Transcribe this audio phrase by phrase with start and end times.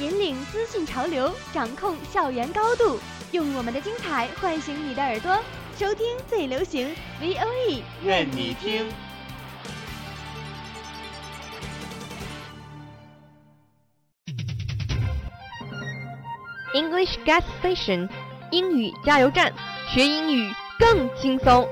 [0.00, 3.00] 引领资讯潮流，掌控校园高度，
[3.32, 5.36] 用我们的精彩唤醒你的耳朵，
[5.76, 8.88] 收听最流行 V O E，任你听。
[16.74, 18.08] English Gas Station，
[18.52, 19.52] 英语加油站，
[19.88, 21.68] 学英语更轻松。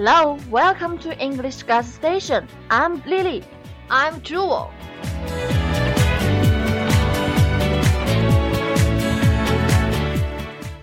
[0.00, 2.48] Hello, welcome to English Gas Station.
[2.70, 3.42] I'm Lily.
[3.88, 4.70] I'm Jewel。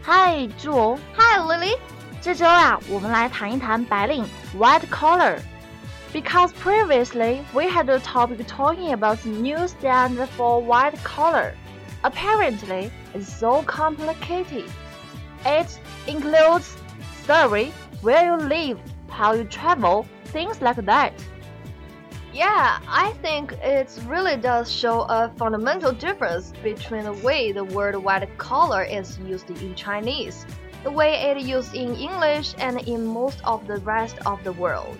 [0.03, 0.99] Hi, Jewel.
[1.17, 1.77] Hi Lily。
[2.21, 4.25] 这周啊，我们来谈一谈白领
[4.57, 11.53] （white collar）。Because previously we had a topic talking about the new stand for white collar.
[12.03, 14.65] Apparently, it's so complicated.
[15.43, 15.67] It
[16.05, 16.75] includes
[17.25, 18.77] salary, where you live,
[19.17, 21.13] how you travel, things like that.
[22.33, 27.95] Yeah, I think it really does show a fundamental difference between the way the word
[27.95, 30.47] white collar is used in Chinese,
[30.83, 34.53] the way it is used in English, and in most of the rest of the
[34.53, 34.97] world.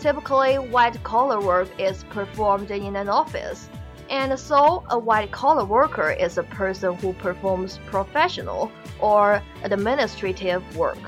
[0.00, 3.68] Typically, white collar work is performed in an office,
[4.10, 10.98] and so a white collar worker is a person who performs professional or administrative work.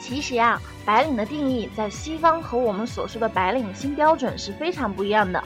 [0.00, 5.41] 其实呀， 白领的定义在西方和我们所说的白领新标准是非常不一样的。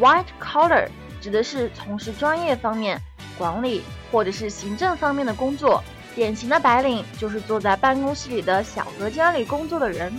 [0.00, 0.88] White collar
[1.20, 3.00] 指的是从事专业方面、
[3.36, 3.82] 管理
[4.12, 5.82] 或者是行政方面的工作。
[6.14, 10.10] 典型的白领就是坐在办公室里的小隔间里工作的人。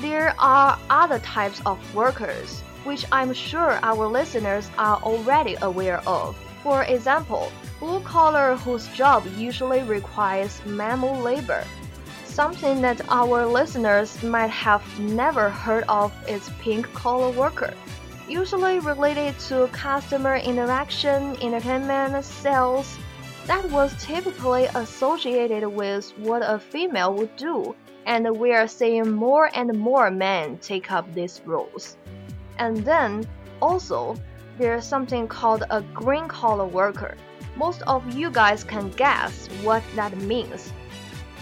[0.00, 6.36] There are other types of workers, which I'm sure our listeners are already aware of.
[6.62, 7.48] For example,
[7.80, 11.64] blue collar whose job usually requires manual labor.
[12.30, 17.74] Something that our listeners might have never heard of is pink collar worker,
[18.28, 22.98] usually related to customer interaction, entertainment, sales.
[23.46, 27.74] That was typically associated with what a female would do
[28.06, 31.96] and we are seeing more and more men take up these roles.
[32.58, 33.26] And then,
[33.60, 34.16] also,
[34.58, 37.16] there's something called a green collar worker.
[37.56, 40.72] Most of you guys can guess what that means.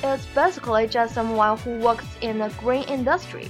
[0.03, 3.49] It's basically just someone who works in the green industry.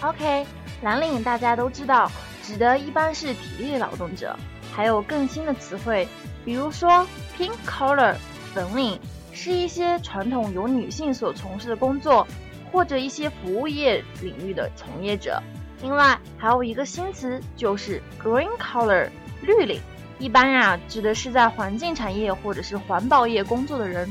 [0.00, 0.46] OK，
[0.82, 2.10] 蓝领大家都知道，
[2.42, 4.36] 指的一般是体力劳动者。
[4.72, 6.08] 还有更新的词汇，
[6.44, 7.06] 比如说
[7.36, 8.14] pink collar
[8.54, 8.98] 粉领，
[9.32, 12.26] 是一些传统由女性所从事的工作，
[12.70, 15.42] 或者一些服务业领域的从业者。
[15.82, 19.08] 另外还有一个新词，就是 green collar
[19.42, 19.80] 绿领，
[20.18, 24.08] 一般呀、指的是在环境产业或者是环保业工作的人。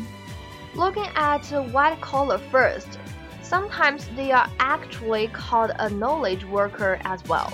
[0.74, 2.98] Looking at white collar first,
[3.42, 7.52] sometimes they are actually called a knowledge worker as well.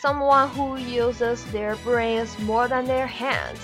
[0.00, 3.58] Someone who uses their brains more than their hands.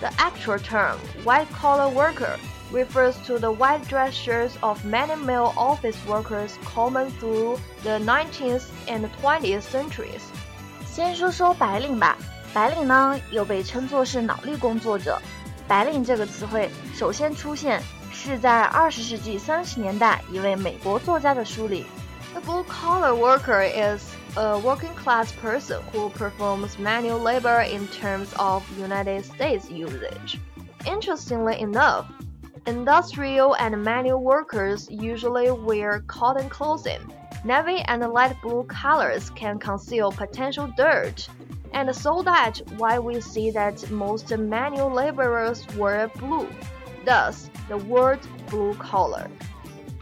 [0.00, 2.38] The actual term, white collar worker,
[2.72, 8.70] refers to the white dress shirts of many male office workers common through the 19th
[8.88, 10.22] and 20th centuries.
[10.86, 12.16] 先说说白领吧，
[12.54, 15.20] 白领呢又被称作是脑力工作者。
[15.68, 17.82] 白领这个词汇首先出现
[18.14, 21.86] 是在二十世纪三十年代一位美国作家的书里。
[22.32, 28.28] The blue collar worker is a working class person who performs manual labor in terms
[28.36, 30.38] of United States usage.
[30.86, 32.06] Interestingly enough,
[32.66, 37.00] industrial and manual workers usually wear cotton clothing.
[37.44, 41.28] Navy and light blue colors can conceal potential dirt,
[41.72, 46.46] and so that why we see that most manual laborers wear blue.
[47.04, 48.20] Thus, the word
[48.50, 49.26] blue collar.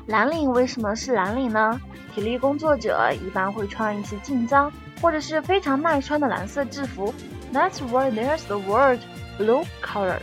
[0.07, 1.81] 蓝领为什么是蓝领呢？
[2.15, 7.15] 体力工作者一般会穿一些劲脏或者是非常耐穿的蓝色制服。
[7.53, 9.01] That's why there's the word
[9.39, 10.21] blue collar.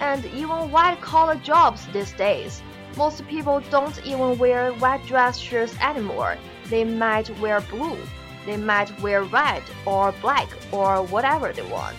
[0.00, 2.62] and even white collar jobs these days.
[2.96, 6.36] Most people don't even wear white dress shirts anymore.
[6.68, 7.98] They might wear blue,
[8.46, 11.96] they might wear red or black or whatever they want.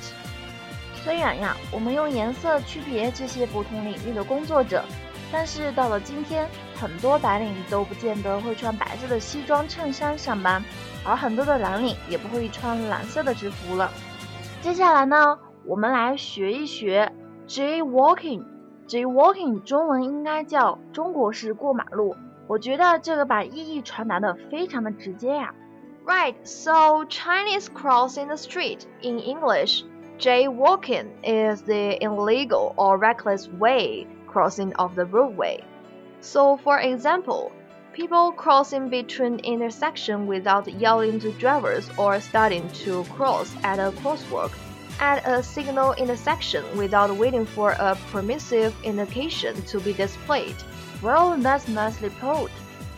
[1.02, 4.84] 虽然呀，我们用颜色区别这些不同领域的工作者，
[5.32, 10.62] 但是到了今天，很多白领都不见得会穿白色的西装衬衫上班，
[11.04, 13.90] 而很多的蓝领也不会穿蓝色的制服了。
[14.60, 17.10] 接下来呢，我们来学一学
[17.48, 18.44] jaywalking。
[18.86, 22.16] jaywalking 中文应该叫中国式过马路。
[22.46, 25.54] 我觉得这个把意义传达的非常的直接呀。
[26.04, 29.84] Right, so Chinese crossing the street in English.
[30.19, 35.63] Jaywalking is the illegal or reckless way crossing of the roadway.
[36.21, 37.51] So, for example,
[37.93, 44.51] people crossing between intersections without yelling to drivers or starting to cross at a crosswalk
[44.99, 50.55] at a signal intersection without waiting for a permissive indication to be displayed.
[51.01, 52.49] Well, that's nicely put.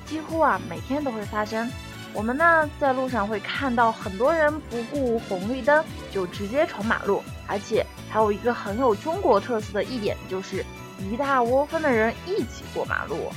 [0.06, 1.70] 几乎啊每天都会发生。
[2.14, 10.66] 我们呢，在路上会看到很多人不顾红绿灯就直接闯马路，而且还有一个很有中国特色的一点，就是
[11.00, 13.32] 一大窝蜂的人一起过马路。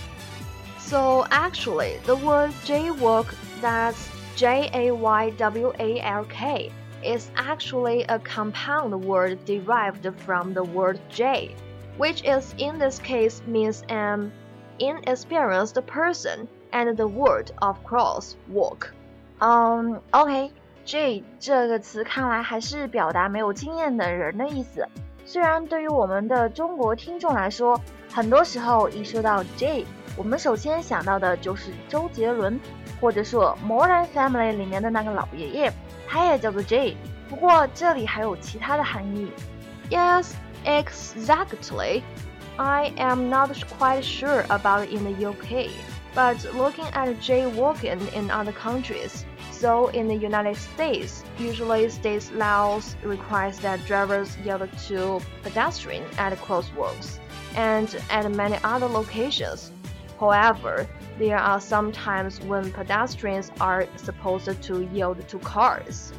[0.78, 3.26] So actually, the word jaywalk,
[3.60, 6.72] that's J A Y W A L K,
[7.02, 11.50] is actually a compound word derived from the word jay,
[11.98, 14.32] which is in this case means an
[14.78, 18.88] inexperienced person and the word of cross walk。
[19.38, 24.86] 嗯，OK，J 这个词看来还是表达没有经验的人的意思。
[25.24, 27.80] 虽然对于我们的中国听众来说，
[28.12, 29.86] 很多时候一说到 J，
[30.16, 32.58] 我们首先想到的就是周杰伦，
[33.00, 35.72] 或者说《Modern Family》里面的那个老爷爷，
[36.08, 36.96] 他也叫做 J。
[37.28, 39.30] 不过这里还有其他的含义。
[39.88, 40.32] Yes,
[40.64, 42.02] exactly.
[42.56, 45.70] I am not quite sure about it in the UK.
[46.15, 52.95] But looking at jaywalking in other countries, so in the United States, usually state laws
[53.03, 57.19] requires that drivers yield to pedestrians at crosswalks
[57.55, 59.73] and at many other locations.
[60.17, 60.87] However,
[61.19, 66.13] there are some times when pedestrians are supposed to yield to cars.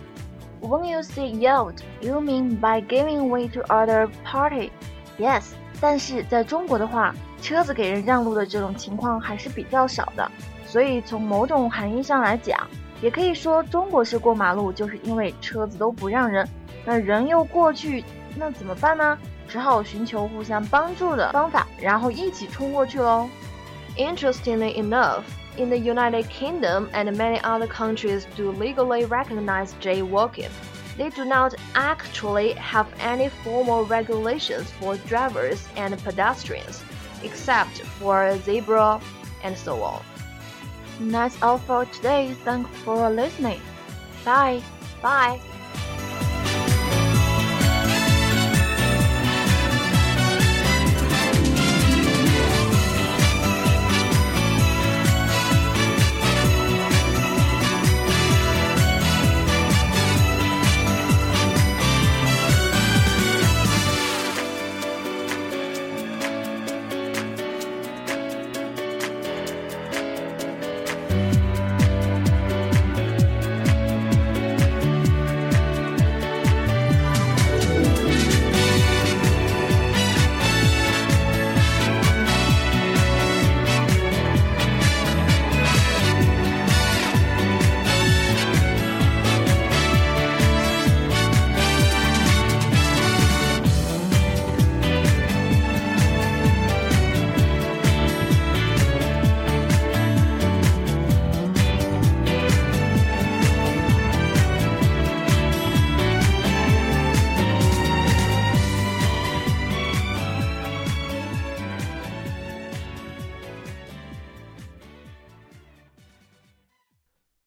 [0.61, 4.71] When you say yield, you mean by giving way to other party.
[5.19, 10.31] Yes, 但是在中国的话，车子给人让路的这种情况还是比较少的，
[10.67, 12.59] 所以从某种含义上来讲，
[13.01, 16.49] 也可以说中国式过马路就是因为车子都不让人，
[16.85, 19.19] 那人又过去，那怎么办呢？
[19.49, 23.29] 只好寻求互相帮助的方法，然后一起冲过去喽。
[23.97, 25.23] Interestingly enough,
[25.57, 30.51] in the United Kingdom and many other countries do legally recognize jaywalking.
[30.97, 36.83] They do not actually have any formal regulations for drivers and pedestrians,
[37.23, 39.01] except for zebra
[39.43, 40.03] and so on.
[41.01, 42.35] That's all for today.
[42.45, 43.61] Thanks for listening.
[44.25, 44.63] Bye.
[45.03, 45.41] Bye.